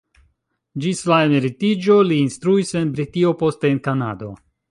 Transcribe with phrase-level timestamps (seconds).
[0.85, 4.35] Ĝis la emeritiĝo li instruis en Britio, poste en Kanado.